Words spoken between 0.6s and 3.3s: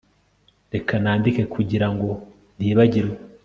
Reka nandike kugirango ntibagirwa